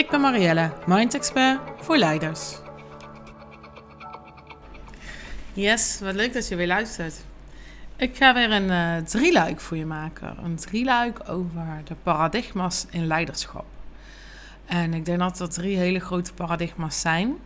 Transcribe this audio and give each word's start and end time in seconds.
Ik 0.00 0.10
ben 0.10 0.20
Marielle, 0.20 0.72
Mind 0.86 1.14
Expert 1.14 1.60
voor 1.80 1.96
leiders. 1.96 2.58
Yes, 5.52 6.00
wat 6.00 6.14
leuk 6.14 6.32
dat 6.32 6.48
je 6.48 6.56
weer 6.56 6.66
luistert. 6.66 7.24
Ik 7.96 8.16
ga 8.16 8.34
weer 8.34 8.50
een 8.50 8.68
uh, 8.70 8.96
drieluik 8.96 9.60
voor 9.60 9.76
je 9.76 9.86
maken. 9.86 10.36
Een 10.44 10.56
drieluik 10.56 11.28
over 11.28 11.80
de 11.84 11.94
paradigma's 12.02 12.86
in 12.90 13.06
leiderschap. 13.06 13.64
En 14.66 14.94
ik 14.94 15.04
denk 15.04 15.18
dat 15.18 15.40
er 15.40 15.48
drie 15.48 15.76
hele 15.76 16.00
grote 16.00 16.34
paradigma's 16.34 17.00
zijn. 17.00 17.36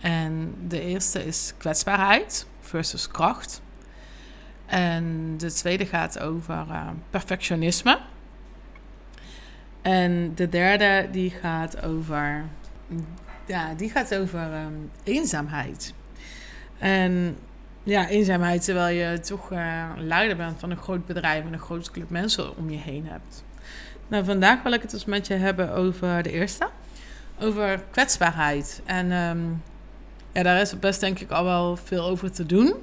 En 0.00 0.54
de 0.68 0.80
eerste 0.80 1.24
is 1.26 1.52
kwetsbaarheid 1.58 2.46
versus 2.60 3.08
kracht. 3.08 3.62
En 4.66 5.34
de 5.38 5.52
tweede 5.52 5.86
gaat 5.86 6.18
over 6.18 6.64
uh, 6.70 6.88
perfectionisme. 7.10 7.98
En 9.84 10.32
de 10.34 10.48
derde 10.48 11.08
die 11.10 11.30
gaat 11.30 11.82
over, 11.82 12.44
ja, 13.46 13.74
die 13.74 13.90
gaat 13.90 14.14
over 14.14 14.40
um, 14.40 14.90
eenzaamheid. 15.02 15.94
En 16.78 17.36
ja, 17.82 18.08
eenzaamheid 18.08 18.64
terwijl 18.64 18.96
je 18.96 19.20
toch 19.20 19.52
uh, 19.52 19.84
leider 19.96 20.36
bent 20.36 20.60
van 20.60 20.70
een 20.70 20.76
groot 20.76 21.06
bedrijf 21.06 21.44
en 21.44 21.52
een 21.52 21.58
grote 21.58 21.90
club 21.90 22.10
mensen 22.10 22.56
om 22.56 22.70
je 22.70 22.76
heen 22.76 23.06
hebt. 23.06 23.44
Nou, 24.08 24.24
vandaag 24.24 24.62
wil 24.62 24.72
ik 24.72 24.82
het 24.82 24.90
dus 24.90 25.04
met 25.04 25.26
je 25.26 25.34
hebben 25.34 25.72
over 25.72 26.22
de 26.22 26.30
eerste. 26.30 26.68
Over 27.40 27.82
kwetsbaarheid. 27.90 28.82
En 28.84 29.12
um, 29.12 29.62
ja, 30.32 30.42
daar 30.42 30.60
is 30.60 30.78
best 30.78 31.00
denk 31.00 31.18
ik 31.18 31.30
al 31.30 31.44
wel 31.44 31.76
veel 31.76 32.04
over 32.04 32.32
te 32.32 32.46
doen. 32.46 32.74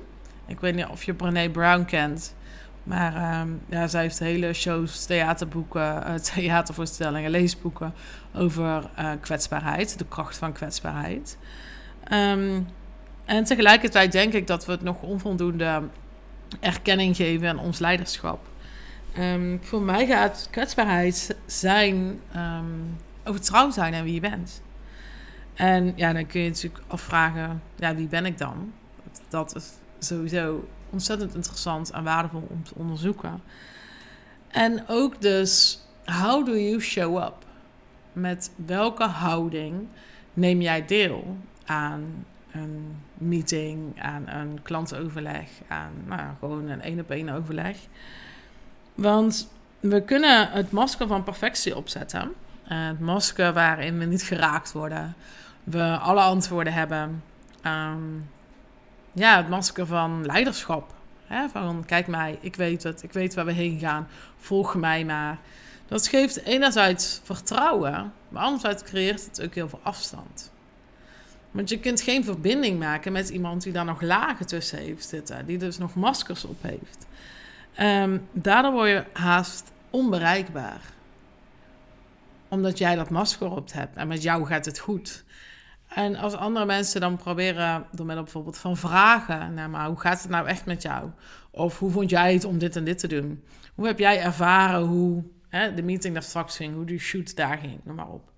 Ik 0.45 0.59
weet 0.59 0.75
niet 0.75 0.87
of 0.87 1.03
je 1.03 1.13
Brené 1.13 1.49
Brown 1.49 1.85
kent. 1.85 2.35
Maar 2.83 3.41
um, 3.41 3.61
ja, 3.69 3.87
zij 3.87 4.01
heeft 4.01 4.19
hele 4.19 4.53
shows, 4.53 5.05
theaterboeken, 5.05 6.03
uh, 6.07 6.13
theatervoorstellingen, 6.33 7.31
leesboeken 7.31 7.93
over 8.35 8.89
uh, 8.99 9.11
kwetsbaarheid, 9.19 9.97
de 9.97 10.05
kracht 10.05 10.37
van 10.37 10.51
kwetsbaarheid. 10.51 11.37
Um, 12.11 12.67
en 13.25 13.43
tegelijkertijd 13.43 14.11
denk 14.11 14.33
ik 14.33 14.47
dat 14.47 14.65
we 14.65 14.71
het 14.71 14.81
nog 14.81 15.01
onvoldoende 15.01 15.81
erkenning 16.59 17.15
geven 17.15 17.49
aan 17.49 17.59
ons 17.59 17.79
leiderschap. 17.79 18.39
Um, 19.19 19.59
voor 19.61 19.81
mij 19.81 20.05
gaat 20.05 20.47
kwetsbaarheid 20.51 21.35
zijn 21.45 22.19
over 23.23 23.41
trouw 23.41 23.69
zijn 23.69 23.93
en 23.93 24.03
wie 24.03 24.13
je 24.13 24.19
bent. 24.19 24.61
En 25.53 25.93
ja, 25.95 26.13
dan 26.13 26.25
kun 26.25 26.41
je 26.41 26.49
natuurlijk 26.49 26.83
afvragen, 26.87 27.61
ja, 27.75 27.95
wie 27.95 28.07
ben 28.07 28.25
ik 28.25 28.37
dan? 28.37 28.73
Dat 29.29 29.55
is 29.55 29.71
sowieso 30.03 30.67
ontzettend 30.89 31.35
interessant 31.35 31.91
en 31.91 32.03
waardevol 32.03 32.47
om 32.49 32.63
te 32.63 32.73
onderzoeken. 32.75 33.41
En 34.47 34.83
ook 34.87 35.21
dus, 35.21 35.81
how 36.05 36.45
do 36.45 36.57
you 36.57 36.79
show 36.79 37.23
up? 37.23 37.45
Met 38.13 38.51
welke 38.65 39.03
houding 39.03 39.87
neem 40.33 40.61
jij 40.61 40.85
deel 40.85 41.37
aan 41.65 42.25
een 42.51 42.95
meeting, 43.13 44.01
aan 44.01 44.27
een 44.27 44.59
klantenoverleg, 44.61 45.49
aan 45.67 45.91
nou, 46.05 46.21
gewoon 46.39 46.69
een 46.69 46.81
één 46.81 46.99
op 46.99 47.09
één 47.09 47.29
overleg? 47.29 47.77
Want 48.95 49.51
we 49.79 50.01
kunnen 50.01 50.51
het 50.51 50.71
masker 50.71 51.07
van 51.07 51.23
perfectie 51.23 51.75
opzetten. 51.75 52.31
Het 52.63 52.99
masker 52.99 53.53
waarin 53.53 53.97
we 53.97 54.05
niet 54.05 54.23
geraakt 54.23 54.71
worden. 54.71 55.15
We 55.63 55.97
alle 55.97 56.21
antwoorden 56.21 56.73
hebben. 56.73 57.23
Um, 57.65 58.29
ja, 59.11 59.37
het 59.37 59.49
masker 59.49 59.85
van 59.85 60.25
leiderschap. 60.25 60.93
Hè? 61.25 61.49
Van 61.49 61.83
kijk 61.85 62.07
mij, 62.07 62.37
ik 62.41 62.55
weet 62.55 62.83
het, 62.83 63.03
ik 63.03 63.13
weet 63.13 63.33
waar 63.33 63.45
we 63.45 63.51
heen 63.51 63.79
gaan, 63.79 64.07
volg 64.37 64.75
mij 64.75 65.05
maar. 65.05 65.37
Dat 65.87 66.07
geeft 66.07 66.43
enerzijds 66.43 67.21
vertrouwen, 67.23 68.13
maar 68.29 68.43
anderzijds 68.43 68.83
creëert 68.83 69.25
het 69.25 69.41
ook 69.41 69.55
heel 69.55 69.69
veel 69.69 69.79
afstand. 69.83 70.51
Want 71.51 71.69
je 71.69 71.79
kunt 71.79 72.01
geen 72.01 72.23
verbinding 72.23 72.79
maken 72.79 73.11
met 73.11 73.29
iemand 73.29 73.63
die 73.63 73.73
daar 73.73 73.85
nog 73.85 74.01
lagen 74.01 74.47
tussen 74.47 74.77
heeft 74.77 75.07
zitten, 75.07 75.45
die 75.45 75.57
dus 75.57 75.77
nog 75.77 75.95
maskers 75.95 76.45
op 76.45 76.61
heeft. 76.61 77.07
Um, 77.79 78.27
daardoor 78.31 78.71
word 78.71 78.89
je 78.89 79.03
haast 79.13 79.71
onbereikbaar. 79.89 80.81
Omdat 82.47 82.77
jij 82.77 82.95
dat 82.95 83.09
masker 83.09 83.51
op 83.51 83.71
hebt 83.73 83.95
en 83.95 84.07
met 84.07 84.23
jou 84.23 84.45
gaat 84.45 84.65
het 84.65 84.79
goed. 84.79 85.23
En 85.95 86.15
als 86.15 86.33
andere 86.33 86.65
mensen 86.65 87.01
dan 87.01 87.17
proberen, 87.17 87.85
door 87.91 88.05
middel 88.05 88.23
bijvoorbeeld 88.23 88.57
van 88.57 88.77
vragen, 88.77 89.53
nou 89.53 89.69
maar 89.69 89.87
hoe 89.87 89.99
gaat 89.99 90.21
het 90.21 90.29
nou 90.31 90.47
echt 90.47 90.65
met 90.65 90.81
jou? 90.81 91.09
Of 91.51 91.79
hoe 91.79 91.91
vond 91.91 92.09
jij 92.09 92.33
het 92.33 92.45
om 92.45 92.57
dit 92.57 92.75
en 92.75 92.83
dit 92.83 92.99
te 92.99 93.07
doen? 93.07 93.43
Hoe 93.75 93.87
heb 93.87 93.99
jij 93.99 94.21
ervaren 94.21 94.81
hoe 94.81 95.23
hè, 95.51 95.73
de 95.73 95.81
meeting 95.81 96.13
daar 96.13 96.23
straks 96.23 96.55
ging, 96.55 96.75
hoe 96.75 96.85
de 96.85 96.97
shoot 96.97 97.35
daar 97.35 97.57
ging, 97.57 97.79
noem 97.83 97.95
maar 97.95 98.09
op. 98.09 98.31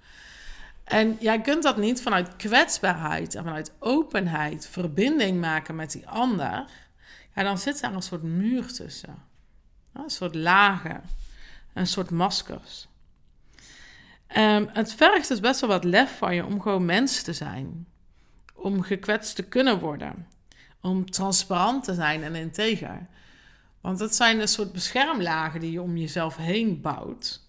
En 0.84 1.18
jij 1.20 1.42
kunt 1.42 1.64
dat 1.64 1.78
niet 1.78 2.02
vanuit 2.02 2.36
kwetsbaarheid 2.36 3.36
en 3.36 3.44
vanuit 3.44 3.74
openheid 3.80 4.68
verbinding 4.68 5.40
maken 5.40 5.76
met 5.76 5.92
die 5.92 6.08
ander. 6.08 6.66
Ja, 7.36 7.44
dan 7.44 7.58
zit 7.58 7.82
daar 7.82 7.94
een 7.94 8.02
soort 8.02 8.24
muur 8.24 8.74
tussen. 8.74 9.16
Een 9.94 10.10
soort 10.10 10.36
lagen, 10.36 11.04
een 11.74 11.88
soort 11.88 12.10
maskers. 12.10 12.88
Um, 14.38 14.70
het 14.72 14.94
vergt 14.94 15.28
dus 15.28 15.40
best 15.40 15.60
wel 15.60 15.70
wat 15.70 15.84
lef 15.84 16.18
van 16.18 16.36
je 16.36 16.46
om 16.46 16.62
gewoon 16.62 16.86
mens 16.86 17.22
te 17.22 17.34
zijn. 17.34 17.88
Om 18.54 18.82
gekwetst 18.82 19.36
te 19.36 19.44
kunnen 19.44 19.80
worden. 19.80 20.28
Om 20.82 21.10
transparant 21.10 21.84
te 21.84 21.94
zijn 21.94 22.24
en 22.24 22.36
integer. 22.36 23.08
Want 23.82 24.00
dat 24.00 24.16
zijn 24.16 24.40
een 24.40 24.48
soort 24.48 24.72
beschermlagen 24.72 25.60
die 25.60 25.72
je 25.72 25.82
om 25.82 25.98
jezelf 25.98 26.36
heen 26.36 26.82
bouwt. 26.82 27.42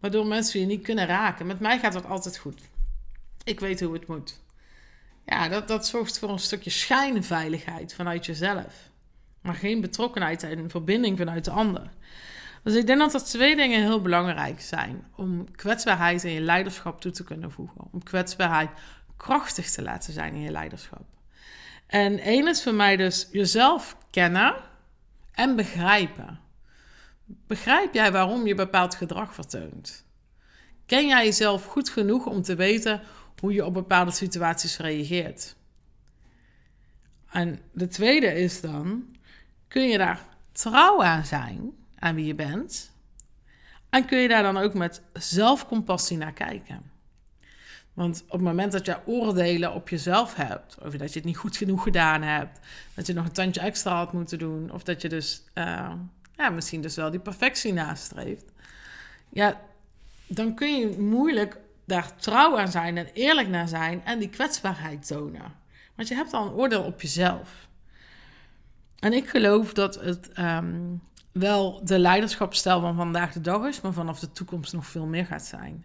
Waardoor 0.00 0.26
mensen 0.26 0.60
je 0.60 0.66
niet 0.66 0.82
kunnen 0.82 1.06
raken. 1.06 1.46
Met 1.46 1.60
mij 1.60 1.78
gaat 1.78 1.92
dat 1.92 2.06
altijd 2.06 2.38
goed. 2.38 2.60
Ik 3.44 3.60
weet 3.60 3.80
hoe 3.80 3.92
het 3.92 4.06
moet. 4.06 4.40
Ja, 5.26 5.48
dat, 5.48 5.68
dat 5.68 5.86
zorgt 5.86 6.18
voor 6.18 6.30
een 6.30 6.38
stukje 6.38 6.70
schijnveiligheid 6.70 7.94
vanuit 7.94 8.26
jezelf. 8.26 8.90
Maar 9.40 9.54
geen 9.54 9.80
betrokkenheid 9.80 10.42
en 10.42 10.70
verbinding 10.70 11.18
vanuit 11.18 11.44
de 11.44 11.50
ander. 11.50 11.90
Dus 12.62 12.74
ik 12.74 12.86
denk 12.86 12.98
dat 12.98 13.14
er 13.14 13.24
twee 13.24 13.56
dingen 13.56 13.80
heel 13.80 14.02
belangrijk 14.02 14.60
zijn 14.60 15.06
om 15.16 15.50
kwetsbaarheid 15.50 16.24
in 16.24 16.32
je 16.32 16.40
leiderschap 16.40 17.00
toe 17.00 17.12
te 17.12 17.24
kunnen 17.24 17.50
voegen. 17.50 17.88
Om 17.92 18.02
kwetsbaarheid 18.02 18.70
krachtig 19.16 19.70
te 19.70 19.82
laten 19.82 20.12
zijn 20.12 20.34
in 20.34 20.40
je 20.40 20.50
leiderschap. 20.50 21.04
En 21.86 22.18
één 22.18 22.48
is 22.48 22.62
voor 22.62 22.74
mij 22.74 22.96
dus 22.96 23.28
jezelf 23.32 23.96
kennen 24.10 24.54
en 25.32 25.56
begrijpen. 25.56 26.40
Begrijp 27.24 27.94
jij 27.94 28.12
waarom 28.12 28.46
je 28.46 28.54
bepaald 28.54 28.94
gedrag 28.94 29.34
vertoont? 29.34 30.04
Ken 30.86 31.06
jij 31.06 31.24
jezelf 31.24 31.64
goed 31.64 31.88
genoeg 31.88 32.26
om 32.26 32.42
te 32.42 32.54
weten 32.54 33.00
hoe 33.40 33.52
je 33.52 33.64
op 33.64 33.74
bepaalde 33.74 34.10
situaties 34.10 34.76
reageert? 34.76 35.56
En 37.30 37.60
de 37.72 37.88
tweede 37.88 38.26
is 38.26 38.60
dan, 38.60 39.16
kun 39.68 39.88
je 39.88 39.98
daar 39.98 40.26
trouw 40.52 41.02
aan 41.02 41.24
zijn 41.24 41.72
aan 42.02 42.14
wie 42.14 42.26
je 42.26 42.34
bent. 42.34 42.90
En 43.90 44.04
kun 44.04 44.18
je 44.18 44.28
daar 44.28 44.42
dan 44.42 44.56
ook 44.56 44.74
met 44.74 45.02
zelfcompassie 45.12 46.16
naar 46.16 46.32
kijken. 46.32 46.90
Want 47.92 48.22
op 48.24 48.32
het 48.32 48.40
moment 48.40 48.72
dat 48.72 48.86
je 48.86 49.06
oordelen 49.06 49.74
op 49.74 49.88
jezelf 49.88 50.34
hebt, 50.34 50.78
of 50.78 50.96
dat 50.96 51.12
je 51.12 51.18
het 51.18 51.28
niet 51.28 51.36
goed 51.36 51.56
genoeg 51.56 51.82
gedaan 51.82 52.22
hebt, 52.22 52.58
dat 52.94 53.06
je 53.06 53.12
nog 53.12 53.24
een 53.24 53.32
tandje 53.32 53.60
extra 53.60 53.96
had 53.96 54.12
moeten 54.12 54.38
doen, 54.38 54.72
of 54.72 54.82
dat 54.82 55.02
je 55.02 55.08
dus 55.08 55.44
uh, 55.54 55.92
ja, 56.36 56.50
misschien 56.50 56.80
dus 56.80 56.96
wel 56.96 57.10
die 57.10 57.20
perfectie 57.20 57.72
nastreeft, 57.72 58.44
ja, 59.28 59.60
dan 60.26 60.54
kun 60.54 60.78
je 60.78 60.98
moeilijk 60.98 61.58
daar 61.84 62.16
trouw 62.16 62.58
aan 62.58 62.70
zijn 62.70 62.96
en 62.96 63.08
eerlijk 63.12 63.48
naar 63.48 63.68
zijn 63.68 64.04
en 64.04 64.18
die 64.18 64.28
kwetsbaarheid 64.28 65.06
tonen. 65.06 65.54
Want 65.94 66.08
je 66.08 66.14
hebt 66.14 66.32
al 66.32 66.46
een 66.46 66.52
oordeel 66.52 66.82
op 66.82 67.00
jezelf. 67.00 67.68
En 68.98 69.12
ik 69.12 69.28
geloof 69.28 69.72
dat 69.72 69.94
het 69.94 70.38
um, 70.38 71.02
wel 71.32 71.84
de 71.84 71.98
leiderschapsstijl 71.98 72.80
van 72.80 72.96
vandaag 72.96 73.32
de 73.32 73.40
dag 73.40 73.66
is, 73.66 73.80
maar 73.80 73.92
vanaf 73.92 74.18
de 74.18 74.32
toekomst 74.32 74.72
nog 74.72 74.86
veel 74.86 75.06
meer 75.06 75.26
gaat 75.26 75.44
zijn. 75.44 75.84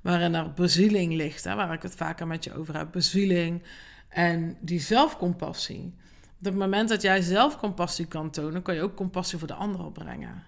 Waarin 0.00 0.34
er 0.34 0.52
bezieling 0.52 1.14
ligt, 1.14 1.44
hè, 1.44 1.54
waar 1.54 1.72
ik 1.72 1.82
het 1.82 1.94
vaker 1.94 2.26
met 2.26 2.44
je 2.44 2.54
over 2.54 2.76
heb. 2.76 2.92
Bezieling 2.92 3.62
en 4.08 4.56
die 4.60 4.80
zelfcompassie. 4.80 5.94
Op 6.38 6.44
het 6.44 6.54
moment 6.54 6.88
dat 6.88 7.02
jij 7.02 7.20
zelfcompassie 7.20 8.06
kan 8.06 8.30
tonen, 8.30 8.62
kan 8.62 8.74
je 8.74 8.82
ook 8.82 8.94
compassie 8.94 9.38
voor 9.38 9.48
de 9.48 9.54
ander 9.54 9.84
opbrengen. 9.84 10.44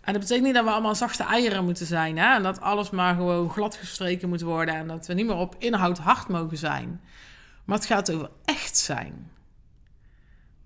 En 0.00 0.12
dat 0.12 0.22
betekent 0.22 0.46
niet 0.46 0.54
dat 0.54 0.64
we 0.64 0.70
allemaal 0.70 0.94
zachte 0.94 1.22
eieren 1.22 1.64
moeten 1.64 1.86
zijn. 1.86 2.18
Hè? 2.18 2.34
En 2.34 2.42
dat 2.42 2.60
alles 2.60 2.90
maar 2.90 3.14
gewoon 3.14 3.50
glad 3.50 3.76
gestreken 3.76 4.28
moet 4.28 4.40
worden. 4.40 4.74
En 4.74 4.86
dat 4.86 5.06
we 5.06 5.14
niet 5.14 5.26
meer 5.26 5.36
op 5.36 5.54
inhoud 5.58 5.98
hard 5.98 6.28
mogen 6.28 6.58
zijn. 6.58 7.00
Maar 7.64 7.76
het 7.76 7.86
gaat 7.86 8.12
over 8.12 8.30
echt 8.44 8.76
zijn. 8.76 9.30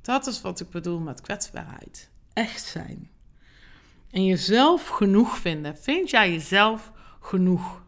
Dat 0.00 0.26
is 0.26 0.40
wat 0.40 0.60
ik 0.60 0.70
bedoel 0.70 0.98
met 1.00 1.20
kwetsbaarheid. 1.20 2.10
Echt 2.32 2.64
zijn. 2.64 3.10
En 4.14 4.24
jezelf 4.24 4.88
genoeg 4.88 5.38
vinden. 5.38 5.76
Vind 5.76 6.10
jij 6.10 6.32
jezelf 6.32 6.92
genoeg? 7.20 7.82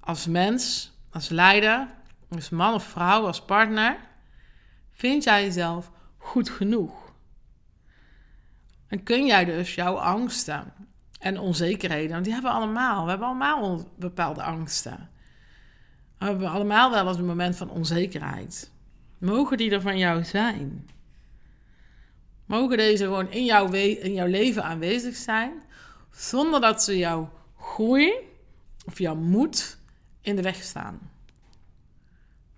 Als 0.00 0.26
mens, 0.26 0.92
als 1.10 1.28
leider, 1.28 1.88
als 2.28 2.50
man 2.50 2.74
of 2.74 2.84
vrouw, 2.84 3.26
als 3.26 3.44
partner. 3.44 3.96
Vind 4.92 5.24
jij 5.24 5.44
jezelf 5.44 5.90
goed 6.16 6.50
genoeg? 6.50 7.12
En 8.86 9.02
kun 9.02 9.26
jij 9.26 9.44
dus 9.44 9.74
jouw 9.74 9.94
angsten 9.94 10.72
en 11.18 11.38
onzekerheden, 11.38 12.10
want 12.10 12.24
die 12.24 12.32
hebben 12.32 12.50
we 12.50 12.56
allemaal. 12.56 13.04
We 13.04 13.10
hebben 13.10 13.28
allemaal 13.28 13.88
bepaalde 13.96 14.42
angsten. 14.42 15.10
We 16.18 16.24
hebben 16.24 16.50
allemaal 16.50 16.90
wel 16.90 17.08
eens 17.08 17.18
een 17.18 17.26
moment 17.26 17.56
van 17.56 17.70
onzekerheid. 17.70 18.72
Mogen 19.18 19.56
die 19.56 19.70
er 19.70 19.80
van 19.80 19.98
jou 19.98 20.24
zijn? 20.24 20.88
Mogen 22.48 22.76
deze 22.76 23.04
gewoon 23.04 23.30
in 23.30 23.44
jouw, 23.44 23.72
in 23.72 24.12
jouw 24.12 24.26
leven 24.26 24.64
aanwezig 24.64 25.16
zijn, 25.16 25.62
zonder 26.10 26.60
dat 26.60 26.82
ze 26.82 26.98
jouw 26.98 27.32
groei 27.58 28.12
of 28.86 28.98
jouw 28.98 29.14
moed 29.14 29.78
in 30.20 30.36
de 30.36 30.42
weg 30.42 30.62
staan? 30.62 31.10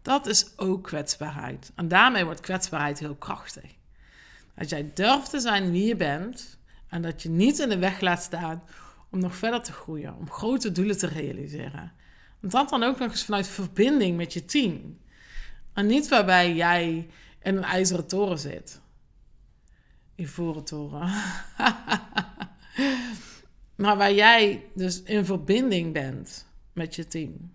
Dat 0.03 0.27
is 0.27 0.59
ook 0.59 0.83
kwetsbaarheid. 0.83 1.73
En 1.75 1.89
daarmee 1.89 2.25
wordt 2.25 2.41
kwetsbaarheid 2.41 2.99
heel 2.99 3.15
krachtig. 3.15 3.71
Dat 4.55 4.69
jij 4.69 4.91
durft 4.95 5.31
te 5.31 5.41
zijn 5.41 5.71
wie 5.71 5.87
je 5.87 5.97
bent 5.97 6.59
en 6.89 7.03
dat 7.03 7.23
je 7.23 7.29
niet 7.29 7.59
in 7.59 7.69
de 7.69 7.79
weg 7.79 8.01
laat 8.01 8.23
staan 8.23 8.63
om 9.11 9.19
nog 9.19 9.37
verder 9.37 9.63
te 9.63 9.73
groeien, 9.73 10.17
om 10.17 10.31
grote 10.31 10.73
doelen 10.73 10.99
te 10.99 11.07
realiseren. 11.07 11.93
Want 12.41 12.53
dat 12.53 12.69
dan 12.69 12.83
ook 12.83 12.99
nog 12.99 13.11
eens 13.11 13.25
vanuit 13.25 13.49
verbinding 13.49 14.17
met 14.17 14.33
je 14.33 14.45
team. 14.45 14.99
En 15.73 15.87
niet 15.87 16.09
waarbij 16.09 16.55
jij 16.55 17.09
in 17.43 17.57
een 17.57 17.65
ijzeren 17.65 18.07
toren 18.07 18.39
zit. 18.39 18.81
Ivoren 20.21 20.65
toren. 20.65 21.01
maar 23.83 23.97
waar 23.97 24.13
jij 24.13 24.65
dus 24.75 25.03
in 25.03 25.25
verbinding 25.25 25.93
bent 25.93 26.47
met 26.73 26.95
je 26.95 27.07
team. 27.07 27.53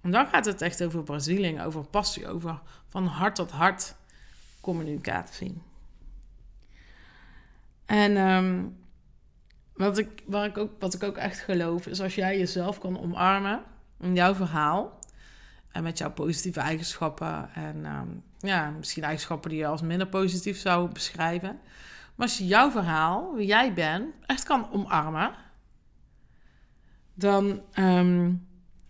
En 0.00 0.10
dan 0.10 0.26
gaat 0.26 0.44
het 0.44 0.62
echt 0.62 0.84
over 0.84 1.02
Brazilië, 1.02 1.60
over 1.60 1.86
passie, 1.86 2.28
over 2.28 2.60
van 2.88 3.06
hart 3.06 3.34
tot 3.34 3.50
hart 3.50 3.94
communicatie. 4.60 5.62
En 7.84 8.16
ehm, 8.16 8.64
wat, 9.72 9.98
ik, 9.98 10.22
waar 10.26 10.44
ik 10.44 10.58
ook, 10.58 10.70
wat 10.78 10.94
ik 10.94 11.02
ook 11.02 11.16
echt 11.16 11.38
geloof, 11.38 11.86
is 11.86 12.00
als 12.00 12.14
jij 12.14 12.38
jezelf 12.38 12.78
kan 12.78 13.00
omarmen 13.00 13.62
in 14.00 14.14
jouw 14.14 14.34
verhaal. 14.34 14.95
En 15.76 15.82
met 15.82 15.98
jouw 15.98 16.10
positieve 16.10 16.60
eigenschappen. 16.60 17.50
En 17.54 17.84
ehm, 17.84 18.08
ja, 18.38 18.70
misschien 18.70 19.02
eigenschappen 19.02 19.50
die 19.50 19.58
je 19.58 19.66
als 19.66 19.82
minder 19.82 20.06
positief 20.06 20.58
zou 20.58 20.92
beschrijven. 20.92 21.58
Maar 22.14 22.26
als 22.26 22.38
je 22.38 22.46
jouw 22.46 22.70
verhaal, 22.70 23.34
wie 23.34 23.46
jij 23.46 23.72
bent, 23.72 24.14
echt 24.26 24.44
kan 24.44 24.72
omarmen. 24.72 25.34
Dan 27.14 27.60
ehm, 27.72 28.32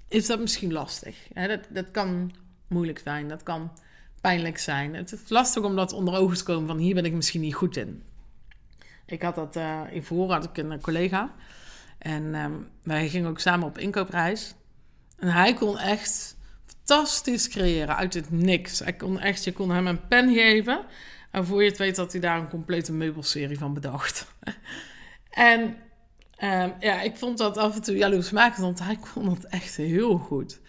is 0.09 0.27
dat 0.27 0.41
misschien 0.41 0.73
lastig. 0.73 1.29
Dat, 1.33 1.67
dat 1.71 1.91
kan 1.91 2.33
moeilijk 2.69 2.99
zijn. 2.99 3.29
Dat 3.29 3.43
kan 3.43 3.71
pijnlijk 4.21 4.59
zijn. 4.59 4.95
Het 4.95 5.13
is 5.13 5.29
lastig 5.29 5.63
om 5.63 5.77
dat 5.77 5.93
onder 5.93 6.15
ogen 6.15 6.37
te 6.37 6.45
komen 6.45 6.67
van 6.67 6.79
hier 6.79 6.95
ben 6.95 7.05
ik 7.05 7.13
misschien 7.13 7.41
niet 7.41 7.55
goed 7.55 7.77
in. 7.77 8.03
Ik 9.07 9.23
had 9.23 9.35
dat 9.35 9.57
uh, 9.57 9.81
in 9.91 10.05
voor 10.05 10.33
had 10.33 10.45
ik 10.45 10.57
een 10.57 10.81
collega 10.81 11.35
en 11.99 12.35
um, 12.35 12.69
wij 12.83 13.09
gingen 13.09 13.31
ook 13.31 13.41
samen 13.41 13.67
op 13.67 13.79
inkoopreis. 13.79 14.55
En 15.19 15.29
hij 15.29 15.55
kon 15.55 15.79
echt 15.79 16.36
fantastisch 16.87 17.49
creëren 17.49 17.97
uit 17.97 18.15
het 18.15 18.31
niks. 18.31 18.79
Hij 18.79 18.93
kon 18.93 19.21
echt, 19.21 19.45
je 19.45 19.53
kon 19.53 19.71
hem 19.71 19.87
een 19.87 20.07
pen 20.09 20.35
geven 20.35 20.85
en 21.31 21.47
voor 21.47 21.63
je 21.63 21.69
het 21.69 21.79
weet 21.79 21.97
had 21.97 22.13
hij 22.13 22.21
daar 22.21 22.39
een 22.39 22.49
complete 22.49 22.93
meubelserie 22.93 23.59
van 23.59 23.75
bedacht. 23.75 24.27
en 25.31 25.61
um, 26.43 26.75
ja, 26.81 27.01
ik 27.03 27.17
vond 27.17 27.39
dat 27.39 27.57
af 27.57 27.75
en 27.75 27.83
toe 27.83 27.97
jaloersmakend, 27.97 28.59
want 28.59 28.79
hij 28.79 28.99
kon 29.13 29.29
het 29.31 29.47
echt 29.47 29.77
heel 29.77 30.19
goed. 30.19 30.61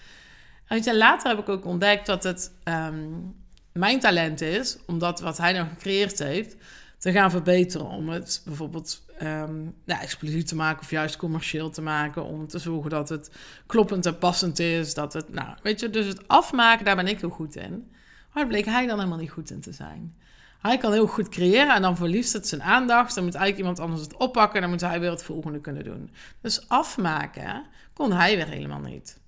En 0.68 0.98
later 0.98 1.30
heb 1.30 1.40
ik 1.40 1.50
ook 1.50 1.66
ontdekt 1.66 2.06
dat 2.06 2.24
het 2.24 2.52
um, 2.64 3.36
mijn 3.72 4.00
talent 4.00 4.42
is, 4.42 4.78
omdat 4.86 5.20
wat 5.20 5.38
hij 5.38 5.54
dan 5.54 5.70
gecreëerd 5.70 6.20
heeft, 6.20 6.56
te 6.98 7.12
gaan 7.12 7.32
verbeteren. 7.32 7.88
Om 7.88 8.10
het 8.10 8.42
bijvoorbeeld 8.46 9.06
um, 9.22 9.76
ja, 9.86 10.02
explosief 10.02 10.44
te 10.44 10.56
maken 10.56 10.82
of 10.82 10.90
juist 10.90 11.16
commercieel 11.16 11.70
te 11.70 11.82
maken. 11.82 12.24
Om 12.24 12.48
te 12.48 12.60
zorgen 12.60 12.90
dat 12.90 13.10
het 13.10 13.32
kloppend 13.66 14.06
en 14.06 14.18
passend 14.18 14.60
is. 14.60 14.94
Dat 14.94 15.14
het, 15.14 15.34
nou, 15.34 15.58
weet 15.62 15.80
je, 15.80 15.90
dus 15.90 16.06
het 16.06 16.28
afmaken, 16.28 16.86
daar 16.86 16.96
ben 16.96 17.08
ik 17.08 17.20
heel 17.20 17.30
goed 17.30 17.56
in. 17.56 17.92
Maar 18.34 18.48
bleek 18.48 18.66
hij 18.66 18.88
dan 18.88 18.98
helemaal 18.98 19.20
niet 19.20 19.32
goed 19.32 19.50
in 19.50 19.62
te 19.62 19.72
zijn. 19.72 20.16
Hij 20.62 20.78
kan 20.78 20.92
heel 20.92 21.08
goed 21.08 21.30
creëren 21.30 21.76
en 21.76 21.82
dan 21.82 21.98
verliest 21.98 22.34
het 22.34 22.48
zijn 22.48 22.64
aandacht. 22.64 23.16
Dan 23.16 23.24
moet 23.24 23.36
eigenlijk 23.36 23.68
iemand 23.68 23.90
anders 23.90 24.08
het 24.08 24.18
oppakken 24.18 24.56
en 24.56 24.62
dan 24.62 24.70
moet 24.70 24.82
hij 24.82 25.00
weer 25.00 25.10
het 25.10 25.24
volgende 25.24 25.60
kunnen 25.60 25.84
doen. 25.84 26.12
Dus 26.42 26.70
afmaken 26.70 27.66
kon 27.94 28.12
hij 28.12 28.36
weer 28.36 28.48
helemaal 28.48 28.80
niet. 28.80 29.20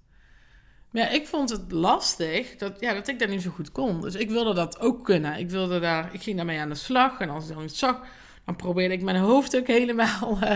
Ja, 0.91 1.09
ik 1.09 1.27
vond 1.27 1.49
het 1.49 1.71
lastig 1.71 2.55
dat, 2.55 2.79
ja, 2.79 2.93
dat 2.93 3.07
ik 3.07 3.19
dat 3.19 3.29
niet 3.29 3.41
zo 3.41 3.49
goed 3.49 3.71
kon. 3.71 4.01
Dus 4.01 4.15
ik 4.15 4.29
wilde 4.29 4.53
dat 4.53 4.79
ook 4.79 5.05
kunnen. 5.05 5.37
Ik, 5.37 5.49
wilde 5.49 5.79
daar, 5.79 6.13
ik 6.13 6.21
ging 6.21 6.35
daarmee 6.35 6.59
aan 6.59 6.69
de 6.69 6.75
slag. 6.75 7.19
En 7.19 7.29
als 7.29 7.49
ik 7.49 7.55
dan 7.55 7.63
iets 7.63 7.79
zag, 7.79 8.01
dan 8.45 8.55
probeerde 8.55 8.93
ik 8.93 9.01
mijn 9.01 9.17
hoofd 9.17 9.57
ook 9.57 9.67
helemaal, 9.79 10.37
uh, 10.43 10.55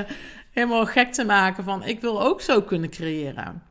helemaal 0.51 0.85
gek 0.85 1.13
te 1.13 1.25
maken. 1.25 1.63
Van 1.63 1.83
ik 1.83 2.01
wil 2.01 2.21
ook 2.21 2.41
zo 2.41 2.61
kunnen 2.61 2.89
creëren. 2.89 3.63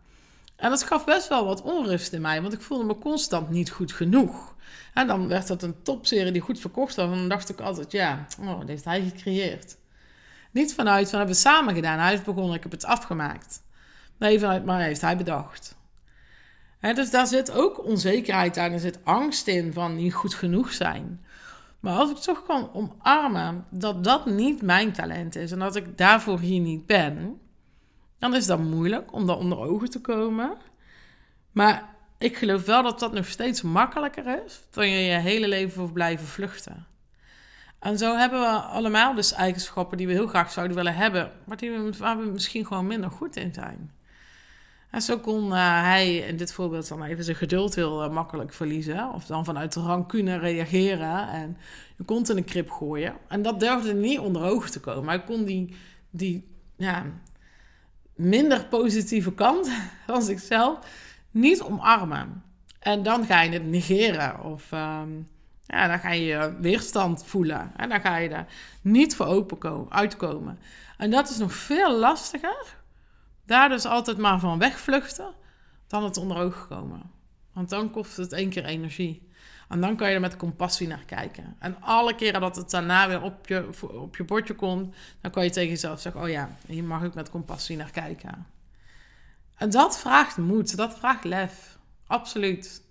En 0.56 0.70
dat 0.70 0.82
gaf 0.82 1.04
best 1.04 1.28
wel 1.28 1.44
wat 1.44 1.62
onrust 1.62 2.12
in 2.12 2.20
mij. 2.20 2.42
Want 2.42 2.52
ik 2.52 2.60
voelde 2.60 2.84
me 2.84 2.98
constant 2.98 3.50
niet 3.50 3.70
goed 3.70 3.92
genoeg. 3.92 4.54
En 4.94 5.06
dan 5.06 5.28
werd 5.28 5.46
dat 5.46 5.62
een 5.62 5.82
topserie 5.82 6.32
die 6.32 6.40
goed 6.40 6.60
verkocht 6.60 6.94
was. 6.94 7.04
En 7.04 7.16
dan 7.16 7.28
dacht 7.28 7.48
ik 7.48 7.60
altijd, 7.60 7.92
ja, 7.92 8.26
oh, 8.40 8.58
dat 8.58 8.68
heeft 8.68 8.84
hij 8.84 9.00
gecreëerd. 9.00 9.76
Niet 10.50 10.74
vanuit, 10.74 11.08
van 11.08 11.18
hebben 11.18 11.36
we 11.36 11.42
samen 11.42 11.74
gedaan. 11.74 11.98
Hij 11.98 12.10
heeft 12.10 12.24
begonnen, 12.24 12.54
ik 12.54 12.62
heb 12.62 12.72
het 12.72 12.84
afgemaakt. 12.84 13.62
Nee, 14.18 14.38
vanuit, 14.38 14.64
maar 14.64 14.80
heeft 14.80 15.00
hij 15.00 15.16
bedacht 15.16 15.80
dus 16.90 17.10
daar 17.10 17.26
zit 17.26 17.52
ook 17.52 17.84
onzekerheid 17.84 18.58
aan. 18.58 18.72
Er 18.72 18.80
zit 18.80 19.04
angst 19.04 19.46
in 19.46 19.72
van 19.72 19.96
niet 19.96 20.14
goed 20.14 20.34
genoeg 20.34 20.72
zijn. 20.72 21.24
Maar 21.80 21.94
als 21.94 22.10
ik 22.10 22.16
toch 22.16 22.42
kan 22.42 22.70
omarmen 22.72 23.64
dat 23.70 24.04
dat 24.04 24.26
niet 24.26 24.62
mijn 24.62 24.92
talent 24.92 25.36
is 25.36 25.52
en 25.52 25.58
dat 25.58 25.76
ik 25.76 25.98
daarvoor 25.98 26.40
hier 26.40 26.60
niet 26.60 26.86
ben, 26.86 27.40
dan 28.18 28.34
is 28.34 28.46
dat 28.46 28.58
moeilijk 28.58 29.12
om 29.12 29.26
daar 29.26 29.36
onder 29.36 29.58
ogen 29.58 29.90
te 29.90 30.00
komen. 30.00 30.56
Maar 31.52 31.94
ik 32.18 32.36
geloof 32.36 32.64
wel 32.64 32.82
dat 32.82 32.98
dat 32.98 33.12
nog 33.12 33.26
steeds 33.26 33.62
makkelijker 33.62 34.44
is 34.44 34.60
dan 34.70 34.88
je 34.88 35.00
je 35.00 35.18
hele 35.18 35.48
leven 35.48 35.72
voor 35.72 35.92
blijven 35.92 36.26
vluchten. 36.26 36.86
En 37.78 37.98
zo 37.98 38.16
hebben 38.16 38.40
we 38.40 38.46
allemaal 38.46 39.14
dus 39.14 39.32
eigenschappen 39.32 39.96
die 39.96 40.06
we 40.06 40.12
heel 40.12 40.26
graag 40.26 40.52
zouden 40.52 40.76
willen 40.76 40.94
hebben, 40.94 41.32
maar 41.44 41.56
die 41.56 41.92
waar 41.98 42.18
we 42.18 42.24
misschien 42.24 42.66
gewoon 42.66 42.86
minder 42.86 43.10
goed 43.10 43.36
in 43.36 43.54
zijn. 43.54 43.92
En 44.92 45.02
zo 45.02 45.18
kon 45.18 45.46
uh, 45.46 45.82
hij 45.82 46.16
in 46.16 46.36
dit 46.36 46.52
voorbeeld 46.52 46.88
dan 46.88 47.02
even 47.02 47.24
zijn 47.24 47.36
geduld 47.36 47.74
heel 47.74 48.04
uh, 48.04 48.10
makkelijk 48.10 48.52
verliezen. 48.52 49.12
Of 49.12 49.26
dan 49.26 49.44
vanuit 49.44 49.72
de 49.72 49.80
rancune 49.80 50.38
reageren 50.38 51.28
en 51.28 51.56
je 51.96 52.04
kont 52.04 52.30
in 52.30 52.36
een 52.36 52.44
krip 52.44 52.70
gooien. 52.70 53.14
En 53.28 53.42
dat 53.42 53.60
durfde 53.60 53.94
niet 53.94 54.18
onder 54.18 54.42
ogen 54.42 54.70
te 54.70 54.80
komen. 54.80 55.08
Hij 55.08 55.22
kon 55.24 55.44
die, 55.44 55.76
die 56.10 56.48
ja, 56.76 57.04
minder 58.14 58.66
positieve 58.66 59.32
kant 59.32 59.70
van 60.06 60.22
zichzelf 60.22 60.78
niet 61.30 61.62
omarmen. 61.62 62.42
En 62.78 63.02
dan 63.02 63.24
ga 63.24 63.42
je 63.42 63.50
het 63.50 63.66
negeren 63.66 64.44
of 64.44 64.72
um, 64.72 65.28
ja, 65.66 65.88
dan 65.88 65.98
ga 65.98 66.10
je 66.10 66.56
weerstand 66.60 67.24
voelen. 67.24 67.72
En 67.76 67.88
dan 67.88 68.00
ga 68.00 68.16
je 68.16 68.28
er 68.28 68.46
niet 68.80 69.16
voor 69.16 69.26
open 69.26 69.86
uitkomen. 69.88 70.58
En 70.96 71.10
dat 71.10 71.30
is 71.30 71.38
nog 71.38 71.52
veel 71.52 71.98
lastiger 71.98 72.80
daar 73.46 73.68
dus 73.68 73.84
altijd 73.84 74.18
maar 74.18 74.40
van 74.40 74.58
wegvluchten, 74.58 75.34
dan 75.86 76.04
het 76.04 76.16
onder 76.16 76.36
ogen 76.36 76.68
komen. 76.68 77.10
Want 77.52 77.68
dan 77.68 77.90
kost 77.90 78.16
het 78.16 78.32
één 78.32 78.50
keer 78.50 78.64
energie. 78.64 79.30
En 79.68 79.80
dan 79.80 79.96
kan 79.96 80.08
je 80.08 80.14
er 80.14 80.20
met 80.20 80.36
compassie 80.36 80.88
naar 80.88 81.04
kijken. 81.06 81.56
En 81.58 81.76
alle 81.80 82.14
keren 82.14 82.40
dat 82.40 82.56
het 82.56 82.70
daarna 82.70 83.08
weer 83.08 83.22
op 83.22 83.46
je, 83.46 83.68
op 83.92 84.16
je 84.16 84.24
bordje 84.24 84.54
komt, 84.54 84.94
dan 85.20 85.30
kan 85.30 85.44
je 85.44 85.50
tegen 85.50 85.70
jezelf 85.70 86.00
zeggen: 86.00 86.22
Oh 86.22 86.28
ja, 86.28 86.50
hier 86.66 86.84
mag 86.84 87.02
ik 87.02 87.14
met 87.14 87.30
compassie 87.30 87.76
naar 87.76 87.90
kijken. 87.90 88.46
En 89.56 89.70
dat 89.70 89.98
vraagt 89.98 90.36
moed, 90.36 90.76
dat 90.76 90.98
vraagt 90.98 91.24
lef. 91.24 91.78
Absoluut. 92.06 92.82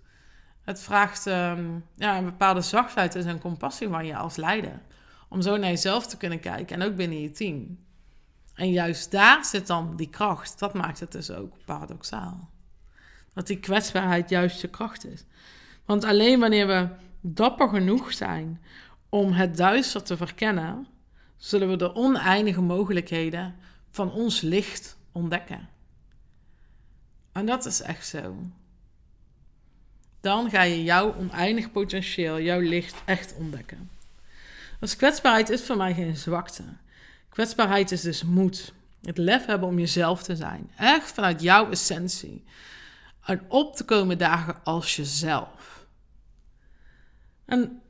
Het 0.62 0.80
vraagt 0.80 1.26
um, 1.26 1.84
ja, 1.94 2.16
een 2.16 2.24
bepaalde 2.24 2.60
zachtheid 2.60 3.14
en 3.14 3.38
compassie 3.38 3.88
van 3.88 4.06
je 4.06 4.16
als 4.16 4.36
leider. 4.36 4.80
Om 5.28 5.42
zo 5.42 5.56
naar 5.56 5.70
jezelf 5.70 6.06
te 6.06 6.16
kunnen 6.16 6.40
kijken 6.40 6.80
en 6.80 6.88
ook 6.88 6.96
binnen 6.96 7.20
je 7.20 7.30
team. 7.30 7.78
En 8.54 8.70
juist 8.70 9.10
daar 9.10 9.44
zit 9.44 9.66
dan 9.66 9.96
die 9.96 10.08
kracht. 10.08 10.58
Dat 10.58 10.74
maakt 10.74 11.00
het 11.00 11.12
dus 11.12 11.30
ook 11.30 11.54
paradoxaal. 11.64 12.50
Dat 13.34 13.46
die 13.46 13.60
kwetsbaarheid 13.60 14.28
juist 14.28 14.60
je 14.60 14.68
kracht 14.68 15.06
is. 15.06 15.24
Want 15.84 16.04
alleen 16.04 16.40
wanneer 16.40 16.66
we 16.66 16.88
dapper 17.20 17.68
genoeg 17.68 18.12
zijn 18.12 18.62
om 19.08 19.32
het 19.32 19.56
duister 19.56 20.02
te 20.02 20.16
verkennen, 20.16 20.86
zullen 21.36 21.68
we 21.68 21.76
de 21.76 21.94
oneindige 21.94 22.60
mogelijkheden 22.60 23.54
van 23.90 24.12
ons 24.12 24.40
licht 24.40 24.96
ontdekken. 25.12 25.68
En 27.32 27.46
dat 27.46 27.66
is 27.66 27.80
echt 27.80 28.06
zo. 28.06 28.36
Dan 30.20 30.50
ga 30.50 30.62
je 30.62 30.82
jouw 30.82 31.14
oneindig 31.14 31.72
potentieel, 31.72 32.40
jouw 32.40 32.60
licht 32.60 33.02
echt 33.04 33.34
ontdekken. 33.34 33.90
Dus 34.80 34.96
kwetsbaarheid 34.96 35.48
is 35.48 35.62
voor 35.62 35.76
mij 35.76 35.94
geen 35.94 36.16
zwakte. 36.16 36.62
Kwetsbaarheid 37.32 37.90
is 37.90 38.00
dus 38.00 38.24
moed. 38.24 38.72
Het 39.02 39.18
lef 39.18 39.46
hebben 39.46 39.68
om 39.68 39.78
jezelf 39.78 40.22
te 40.22 40.36
zijn. 40.36 40.70
Echt 40.76 41.12
vanuit 41.12 41.42
jouw 41.42 41.70
essentie. 41.70 42.44
En 43.24 43.42
op 43.48 43.76
te 43.76 43.84
komen 43.84 44.18
dagen 44.18 44.64
als 44.64 44.96
jezelf. 44.96 45.86
En 47.44 47.82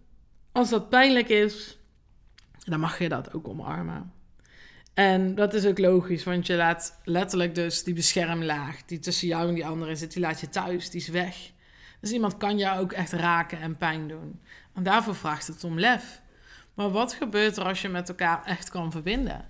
als 0.53 0.69
dat 0.71 0.89
pijnlijk 0.89 1.29
is, 1.29 1.79
dan 2.65 2.81
mag 2.81 2.99
je 2.99 3.09
dat 3.09 3.33
ook 3.33 3.49
omarmen. 3.49 4.13
En 4.95 5.35
dat 5.35 5.55
is 5.55 5.67
ook 5.67 5.79
logisch, 5.79 6.25
want 6.25 6.47
je 6.47 6.55
laat 6.55 7.01
letterlijk 7.05 7.55
dus 7.55 7.85
die 7.85 7.95
beschermlaag 7.95 8.85
die 8.85 8.99
tussen 8.99 9.29
jou 9.29 9.49
en 9.49 9.55
die 9.55 9.67
andere 9.67 9.97
zit, 9.97 10.13
die 10.13 10.23
laat 10.23 10.41
je 10.41 10.49
thuis, 10.49 10.91
die 10.91 11.01
is 11.01 11.09
weg. 11.09 11.51
Dus 12.01 12.11
iemand 12.11 12.37
kan 12.37 12.59
jou 12.59 12.81
ook 12.81 12.93
echt 12.93 13.13
raken 13.13 13.61
en 13.61 13.77
pijn 13.77 14.09
doen. 14.09 14.41
En 14.75 14.83
daarvoor 14.83 15.15
vraagt 15.15 15.47
het 15.47 15.65
om 15.65 15.79
lef. 15.79 16.21
Maar 16.75 16.91
wat 16.91 17.12
gebeurt 17.12 17.57
er 17.57 17.64
als 17.64 17.83
je 17.83 17.88
met 17.88 18.09
elkaar 18.09 18.45
echt 18.45 18.71
kan 18.71 18.91
verbinden? 18.91 19.49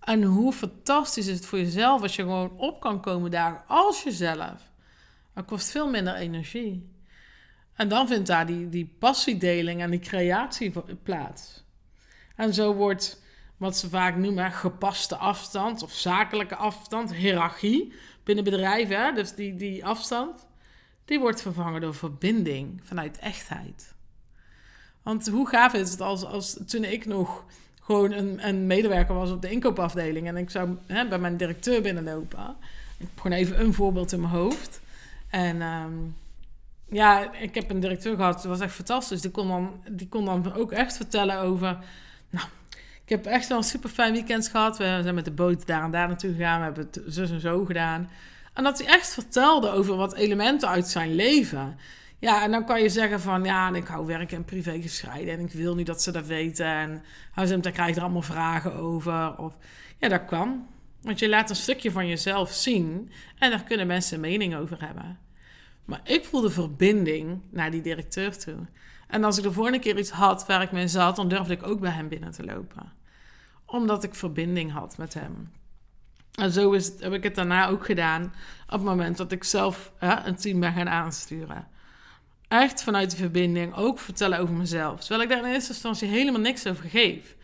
En 0.00 0.22
hoe 0.22 0.52
fantastisch 0.52 1.26
is 1.26 1.36
het 1.36 1.46
voor 1.46 1.58
jezelf 1.58 2.02
als 2.02 2.16
je 2.16 2.22
gewoon 2.22 2.58
op 2.58 2.80
kan 2.80 3.00
komen 3.00 3.30
dagen 3.30 3.62
als 3.66 4.02
jezelf. 4.02 4.70
Dat 5.34 5.44
kost 5.44 5.70
veel 5.70 5.90
minder 5.90 6.14
energie. 6.14 6.90
En 7.74 7.88
dan 7.88 8.08
vindt 8.08 8.26
daar 8.26 8.46
die, 8.46 8.68
die 8.68 8.94
passiedeling 8.98 9.80
en 9.80 9.90
die 9.90 10.00
creatie 10.00 10.72
plaats. 11.02 11.64
En 12.36 12.54
zo 12.54 12.74
wordt 12.74 13.22
wat 13.56 13.76
ze 13.76 13.88
vaak 13.88 14.16
noemen 14.16 14.52
gepaste 14.52 15.16
afstand 15.16 15.82
of 15.82 15.92
zakelijke 15.92 16.56
afstand, 16.56 17.14
hiërarchie 17.14 17.92
binnen 18.24 18.44
bedrijven. 18.44 19.14
Dus 19.14 19.34
die, 19.34 19.56
die 19.56 19.84
afstand, 19.84 20.46
die 21.04 21.20
wordt 21.20 21.42
vervangen 21.42 21.80
door 21.80 21.94
verbinding 21.94 22.80
vanuit 22.82 23.18
echtheid. 23.18 23.94
Want 25.02 25.28
hoe 25.28 25.48
gaaf 25.48 25.72
is 25.72 25.90
het 25.90 26.00
als, 26.00 26.24
als 26.24 26.58
toen 26.66 26.84
ik 26.84 27.06
nog 27.06 27.44
gewoon 27.82 28.12
een, 28.12 28.48
een 28.48 28.66
medewerker 28.66 29.14
was 29.14 29.30
op 29.30 29.42
de 29.42 29.50
inkoopafdeling 29.50 30.26
en 30.26 30.36
ik 30.36 30.50
zou 30.50 30.76
hè, 30.86 31.08
bij 31.08 31.18
mijn 31.18 31.36
directeur 31.36 31.82
binnenlopen. 31.82 32.56
Ik 32.98 33.06
heb 33.08 33.20
gewoon 33.20 33.38
even 33.38 33.60
een 33.60 33.74
voorbeeld 33.74 34.12
in 34.12 34.20
mijn 34.20 34.32
hoofd. 34.32 34.80
En 35.30 35.62
ehm, 35.62 35.92
ja, 36.88 37.32
ik 37.32 37.54
heb 37.54 37.70
een 37.70 37.80
directeur 37.80 38.16
gehad, 38.16 38.34
dat 38.34 38.44
was 38.44 38.60
echt 38.60 38.74
fantastisch. 38.74 39.20
Die 39.20 39.30
kon 39.30 39.48
dan, 39.48 39.82
die 39.90 40.08
kon 40.08 40.24
dan 40.24 40.54
ook 40.54 40.72
echt 40.72 40.96
vertellen 40.96 41.38
over. 41.38 41.78
Nou, 42.30 42.46
ik 43.04 43.08
heb 43.08 43.26
echt 43.26 43.48
wel 43.48 43.58
een 43.58 43.64
super 43.64 43.90
fijn 43.90 44.12
weekend 44.12 44.48
gehad. 44.48 44.78
We 44.78 44.98
zijn 45.02 45.14
met 45.14 45.24
de 45.24 45.30
boot 45.30 45.66
daar 45.66 45.82
en 45.82 45.90
daar 45.90 46.08
naartoe 46.08 46.32
gegaan. 46.32 46.58
We 46.58 46.64
hebben 46.64 46.88
het 46.90 47.00
zus 47.06 47.30
en 47.30 47.40
zo 47.40 47.64
gedaan. 47.64 48.10
En 48.52 48.64
dat 48.64 48.78
hij 48.78 48.86
echt 48.86 49.12
vertelde 49.12 49.70
over 49.70 49.96
wat 49.96 50.14
elementen 50.14 50.68
uit 50.68 50.88
zijn 50.88 51.14
leven. 51.14 51.76
Ja, 52.22 52.42
en 52.42 52.50
dan 52.50 52.64
kan 52.64 52.82
je 52.82 52.88
zeggen 52.88 53.20
van 53.20 53.44
ja, 53.44 53.74
ik 53.74 53.86
hou 53.86 54.06
werk 54.06 54.32
en 54.32 54.44
privé 54.44 54.80
gescheiden 54.80 55.34
en 55.34 55.40
ik 55.40 55.52
wil 55.52 55.74
niet 55.74 55.86
dat 55.86 56.02
ze 56.02 56.12
dat 56.12 56.26
weten. 56.26 56.66
En 56.66 57.02
dan 57.34 57.72
krijg 57.72 57.88
je 57.88 57.94
er 57.94 58.02
allemaal 58.02 58.22
vragen 58.22 58.74
over. 58.74 59.38
Of, 59.38 59.56
ja, 59.98 60.08
dat 60.08 60.24
kan. 60.24 60.66
Want 61.00 61.18
je 61.18 61.28
laat 61.28 61.50
een 61.50 61.56
stukje 61.56 61.90
van 61.90 62.08
jezelf 62.08 62.52
zien 62.52 63.12
en 63.38 63.50
daar 63.50 63.64
kunnen 63.64 63.86
mensen 63.86 64.20
mening 64.20 64.56
over 64.56 64.86
hebben. 64.86 65.18
Maar 65.84 66.00
ik 66.04 66.24
voelde 66.24 66.50
verbinding 66.50 67.40
naar 67.50 67.70
die 67.70 67.82
directeur 67.82 68.38
toe. 68.38 68.56
En 69.08 69.24
als 69.24 69.36
ik 69.36 69.42
de 69.42 69.52
vorige 69.52 69.78
keer 69.78 69.98
iets 69.98 70.10
had 70.10 70.46
waar 70.46 70.62
ik 70.62 70.72
mee 70.72 70.88
zat, 70.88 71.16
dan 71.16 71.28
durfde 71.28 71.52
ik 71.52 71.66
ook 71.66 71.80
bij 71.80 71.90
hem 71.90 72.08
binnen 72.08 72.32
te 72.32 72.44
lopen. 72.44 72.92
Omdat 73.66 74.04
ik 74.04 74.14
verbinding 74.14 74.72
had 74.72 74.98
met 74.98 75.14
hem. 75.14 75.52
En 76.32 76.52
zo 76.52 76.72
is 76.72 76.92
heb 76.98 77.12
ik 77.12 77.22
het 77.22 77.34
daarna 77.34 77.68
ook 77.68 77.84
gedaan 77.84 78.22
op 78.64 78.72
het 78.72 78.82
moment 78.82 79.16
dat 79.16 79.32
ik 79.32 79.44
zelf 79.44 79.92
hè, 79.98 80.24
een 80.24 80.36
team 80.36 80.60
ben 80.60 80.72
gaan 80.72 80.88
aansturen. 80.88 81.70
Echt 82.52 82.82
vanuit 82.82 83.10
de 83.10 83.16
verbinding 83.16 83.74
ook 83.76 83.98
vertellen 83.98 84.38
over 84.38 84.54
mezelf. 84.54 85.00
Terwijl 85.00 85.22
ik 85.22 85.28
daar 85.28 85.38
in 85.38 85.52
eerste 85.52 85.72
instantie 85.72 86.08
helemaal 86.08 86.40
niks 86.40 86.66
over 86.66 86.88
geef. 86.88 87.36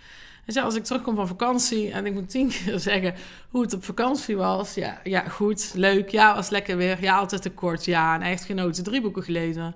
Dus 0.47 0.57
als 0.57 0.75
ik 0.75 0.85
terugkom 0.85 1.15
van 1.15 1.29
vakantie 1.29 1.91
en 1.91 2.07
ik 2.07 2.13
moet 2.13 2.31
tien 2.31 2.49
keer 2.65 2.79
zeggen 2.79 3.15
hoe 3.51 3.63
het 3.63 3.73
op 3.73 3.85
vakantie 3.85 4.37
was. 4.37 4.75
Ja, 4.75 5.01
ja 5.05 5.29
goed, 5.29 5.73
leuk. 5.75 6.09
Ja, 6.09 6.35
was 6.35 6.51
lekker 6.51 6.77
weer. 6.77 7.03
Ja, 7.03 7.19
altijd 7.19 7.43
te 7.43 7.51
kort. 7.51 7.85
Ja, 7.85 8.15
en 8.15 8.23
echt 8.23 8.45
genoten. 8.45 8.85
Drie 8.85 9.01
boeken 9.01 9.23
gelezen. 9.23 9.75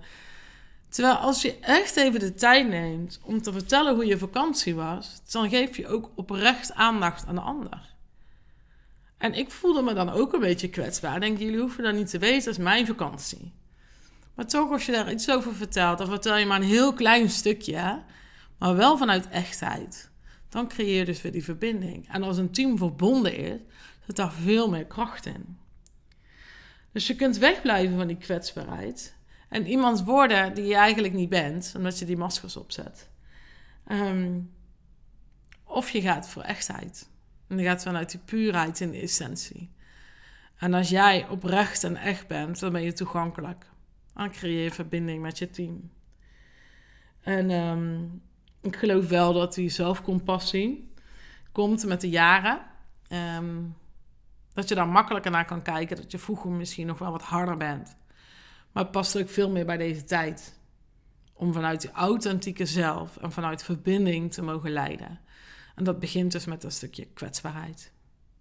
Terwijl 0.89 1.15
als 1.17 1.43
je 1.43 1.59
echt 1.61 1.97
even 1.97 2.21
de 2.21 2.35
tijd 2.35 2.69
neemt 2.69 3.21
om 3.25 3.43
te 3.43 3.53
vertellen 3.53 3.95
hoe 3.95 4.07
je 4.07 4.19
vakantie 4.19 4.75
was, 4.75 5.23
dan 5.31 5.49
geef 5.49 5.77
je 5.77 5.89
ook 5.89 6.11
oprecht 6.15 6.75
aandacht 6.75 7.27
aan 7.27 7.35
de 7.35 7.41
ander. 7.41 7.95
En 9.19 9.35
ik 9.35 9.51
voelde 9.51 9.83
me 9.83 9.95
dan 9.95 10.11
ook 10.11 10.33
een 10.33 10.41
beetje 10.41 10.69
kwetsbaar. 10.69 11.21
Denk, 11.21 11.39
jullie 11.39 11.61
hoeven 11.61 11.85
dat 11.85 11.95
niet 11.95 12.11
te 12.11 12.19
weten, 12.19 12.45
dat 12.45 12.59
is 12.59 12.65
mijn 12.65 12.87
vakantie. 12.87 13.62
Maar 14.35 14.47
toch, 14.47 14.71
als 14.71 14.87
je 14.87 14.93
daar 14.93 15.13
iets 15.13 15.31
over 15.31 15.55
vertelt, 15.55 15.99
dan 15.99 16.07
vertel 16.07 16.37
je 16.37 16.47
maar 16.47 16.61
een 16.61 16.67
heel 16.67 16.93
klein 16.93 17.31
stukje, 17.31 18.03
maar 18.59 18.77
wel 18.77 18.99
vanuit 18.99 19.29
echtheid. 19.29 20.11
Dan 20.49 20.69
creëer 20.69 20.99
je 20.99 21.05
dus 21.05 21.23
weer 21.23 21.33
die 21.33 21.45
verbinding. 21.45 22.09
En 22.13 22.23
als 22.23 22.37
een 22.37 22.51
team 22.51 22.79
verbonden 22.79 23.37
is, 23.37 23.61
zit 24.07 24.17
daar 24.17 24.33
veel 24.33 24.71
meer 24.71 24.87
kracht 24.87 25.27
in. 25.27 25.59
Dus 26.93 27.07
je 27.07 27.17
kunt 27.17 27.39
wegblijven 27.39 27.97
van 27.97 28.07
die 28.07 28.17
kwetsbaarheid 28.17 29.15
en 29.49 29.67
iemand 29.67 30.05
worden 30.05 30.55
die 30.55 30.65
je 30.65 30.75
eigenlijk 30.75 31.15
niet 31.15 31.29
bent, 31.29 31.73
omdat 31.77 31.99
je 31.99 32.05
die 32.05 32.17
maskers 32.17 32.57
opzet. 32.57 33.11
Ehm, 33.87 34.41
of 35.65 35.91
je 35.91 36.01
gaat 36.01 36.29
voor 36.29 36.43
echtheid. 36.43 37.09
En 37.49 37.59
je 37.59 37.65
gaat 37.65 37.83
vanuit 37.83 38.11
die 38.11 38.21
puurheid 38.25 38.81
in 38.81 38.91
de 38.91 39.01
essentie. 39.01 39.71
En 40.57 40.75
als 40.75 40.89
jij 40.89 41.29
oprecht 41.29 41.85
en 41.85 41.97
echt 41.97 42.27
bent, 42.27 42.61
dan 42.61 42.73
ben 42.73 42.83
je 42.83 42.93
toegankelijk. 42.93 43.67
Dan 44.15 44.31
creëer 44.31 44.63
je 44.63 44.71
verbinding 44.71 45.23
met 45.23 45.39
je 45.39 45.51
team. 45.51 45.91
En 47.21 47.51
ehm, 47.51 48.05
ik 48.61 48.77
geloof 48.77 49.09
wel 49.09 49.33
dat 49.33 49.55
die 49.55 49.69
zelfcompassie 49.69 50.93
komt 51.53 51.87
met 51.87 52.01
de 52.01 52.09
jaren. 52.09 52.63
Ehm, 53.09 53.63
dat 54.53 54.69
je 54.69 54.75
daar 54.75 54.89
makkelijker 54.89 55.31
naar 55.31 55.45
kan 55.45 55.63
kijken. 55.63 55.97
Dat 55.97 56.11
je 56.11 56.19
vroeger 56.19 56.51
misschien 56.51 56.87
nog 56.87 56.99
wel 56.99 57.11
wat 57.11 57.23
harder 57.23 57.57
bent. 57.57 57.97
Maar 58.73 58.83
het 58.83 58.93
past 58.93 59.19
ook 59.19 59.29
veel 59.29 59.51
meer 59.51 59.67
bij 59.67 59.77
deze 59.77 60.05
tijd. 60.05 60.61
Om 61.35 61.53
vanuit 61.53 61.81
die 61.81 61.91
authentieke 61.91 62.67
zelf 62.67 63.17
en 63.17 63.33
vanuit 63.33 63.65
verbinding 63.65 64.33
te 64.33 64.43
mogen 64.43 64.71
leiden. 64.71 65.21
En 65.75 65.85
dat 65.85 65.99
begint 65.99 66.33
dus 66.33 66.45
met 66.45 66.65
een 66.65 66.73
stukje 66.73 67.07
kwetsbaarheid. 67.07 67.93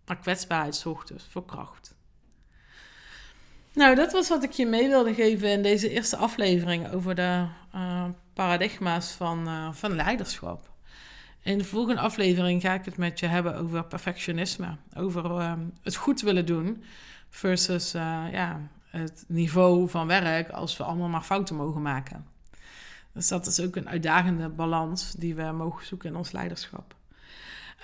Maar 0.06 0.18
kwetsbaarheid 0.18 0.76
zorgt 0.76 1.08
dus 1.08 1.28
voor 1.30 1.46
kracht. 1.46 1.96
Nou, 3.74 3.96
dat 3.96 4.12
was 4.12 4.30
wat 4.30 4.44
ik 4.44 4.52
je 4.52 4.66
mee 4.66 4.88
wilde 4.88 5.14
geven 5.14 5.50
in 5.50 5.62
deze 5.62 5.90
eerste 5.90 6.18
aflevering 6.18 6.92
over 6.92 7.16
de 7.16 7.46
uh, 7.76 8.06
paradigma's 8.34 9.12
van, 9.12 9.48
uh, 9.48 9.74
van 9.74 9.96
leiderschap. 9.96 10.70
In 11.42 11.58
de 11.58 11.64
volgende 11.64 12.02
aflevering 12.02 12.62
ga 12.62 12.74
ik 12.74 12.86
het 12.86 12.98
met 12.98 13.20
je 13.20 13.26
hebben 13.26 13.56
over 13.56 13.84
perfectionisme. 13.86 14.78
Over 14.96 15.26
uh, 15.26 15.54
het 15.82 15.96
goed 15.96 16.22
willen 16.22 16.46
doen 16.46 16.84
versus 17.30 17.92
ja, 18.32 18.62
het 18.90 19.24
niveau 19.28 19.90
van 19.90 20.08
werk 20.08 20.50
als 20.50 20.78
we 20.78 20.84
allemaal 20.84 21.08
maar 21.08 21.22
fouten 21.22 21.56
mogen 21.56 21.82
maken. 21.82 22.26
Dus 23.14 23.28
dat 23.28 23.48
is 23.48 23.60
ook 23.60 23.76
een 23.76 23.90
uitdagende 23.90 24.50
balans 24.50 25.12
die 25.12 25.36
we 25.36 25.44
mogen 25.44 25.86
zoeken 25.86 26.10
in 26.10 26.16
ons 26.16 26.32
leiderschap. 26.32 26.96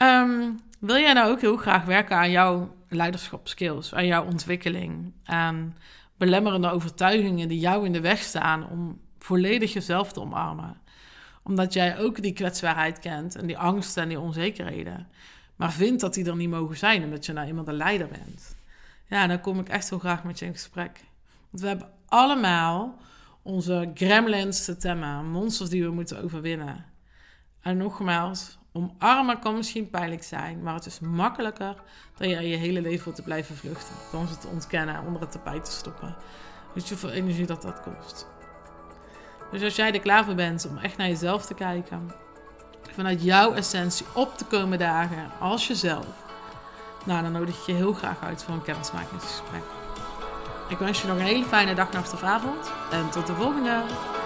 Um, 0.02 0.60
wil 0.80 0.98
jij 0.98 1.14
nou 1.14 1.32
ook 1.32 1.42
heel 1.42 1.58
graag 1.58 1.86
werken 1.86 2.18
aan 2.18 2.32
jouw 2.32 2.76
leiderschapskills, 2.88 3.94
aan 3.94 4.06
jouw 4.06 4.26
ontwikkeling, 4.26 5.14
aan 5.24 5.78
belemmerende 6.18 6.70
overtuigingen 6.70 7.48
die 7.48 7.60
jou 7.60 7.86
in 7.86 7.92
de 7.92 8.02
weg 8.02 8.20
staan 8.20 8.70
om 8.70 9.02
volledig 9.20 9.74
jezelf 9.74 10.14
te 10.14 10.20
omarmen? 10.20 10.78
Omdat 11.44 11.74
jij 11.74 12.00
ook 12.00 12.22
die 12.22 12.34
kwetsbaarheid 12.34 13.00
kent 13.00 13.36
en 13.36 13.48
die 13.48 13.58
angsten 13.58 14.04
en 14.04 14.10
die 14.10 14.20
onzekerheden, 14.20 15.08
maar 15.56 15.72
vindt 15.72 16.02
dat 16.02 16.14
die 16.14 16.26
er 16.26 16.36
niet 16.36 16.50
mogen 16.50 16.78
zijn 16.78 17.04
omdat 17.04 17.26
je 17.26 17.34
nou 17.34 17.48
iemand 17.48 17.68
een 17.68 17.74
leider 17.74 18.08
bent. 18.08 18.56
Ja, 19.08 19.28
dan 19.28 19.42
kom 19.42 19.60
ik 19.60 19.70
echt 19.70 19.90
heel 19.90 20.00
graag 20.00 20.24
met 20.24 20.40
je 20.40 20.46
in 20.46 20.54
gesprek. 20.54 21.00
Want 21.50 21.62
we 21.62 21.68
hebben 21.68 21.90
allemaal 22.08 22.98
onze 23.42 23.92
gremlins 23.94 24.66
te 24.66 24.78
temmen, 24.78 25.30
monsters 25.30 25.70
die 25.70 25.84
we 25.84 25.92
moeten 25.92 26.24
overwinnen. 26.24 26.86
En 27.62 27.78
nogmaals, 27.78 28.57
omarmen 28.78 29.40
kan 29.40 29.56
misschien 29.56 29.90
pijnlijk 29.90 30.24
zijn, 30.24 30.62
maar 30.62 30.74
het 30.74 30.86
is 30.86 31.00
makkelijker 31.00 31.76
dan 32.18 32.30
je 32.30 32.48
je 32.48 32.56
hele 32.56 32.82
leven 32.82 33.04
voor 33.04 33.14
te 33.14 33.22
blijven 33.22 33.56
vluchten. 33.56 33.96
Dan 34.12 34.28
ze 34.28 34.38
te 34.38 34.48
ontkennen, 34.48 35.04
onder 35.06 35.22
het 35.22 35.32
tapijt 35.32 35.66
te 35.66 35.72
stoppen. 35.72 36.16
Weet 36.74 36.88
je 36.88 36.90
hoeveel 36.90 37.10
energie 37.10 37.46
dat 37.46 37.62
dat 37.62 37.82
kost? 37.82 38.28
Dus 39.52 39.64
als 39.64 39.76
jij 39.76 39.94
er 39.94 40.00
klaar 40.00 40.26
voor 40.26 40.36
bent 40.36 40.68
om 40.70 40.78
echt 40.78 40.98
naar 40.98 41.08
jezelf 41.08 41.46
te 41.46 41.54
kijken, 41.54 42.12
vanuit 42.92 43.24
jouw 43.24 43.54
essentie 43.54 44.06
op 44.14 44.38
te 44.38 44.46
komen 44.46 44.80
dagen 44.80 45.32
als 45.40 45.68
jezelf, 45.68 46.26
nou, 47.06 47.22
dan 47.22 47.32
nodig 47.32 47.60
ik 47.60 47.66
je 47.66 47.74
heel 47.74 47.94
graag 47.94 48.24
uit 48.24 48.44
voor 48.44 48.54
een 48.54 48.64
kennismakingsgesprek. 48.64 49.64
Ik 50.70 50.78
wens 50.78 51.02
je 51.02 51.08
nog 51.08 51.18
een 51.18 51.24
hele 51.24 51.46
fijne 51.46 51.76
dag, 51.76 51.92
nacht 51.92 52.14
of 52.14 52.24
avond 52.24 52.72
en 52.92 53.10
tot 53.10 53.28
de 53.28 53.34
volgende! 53.34 54.17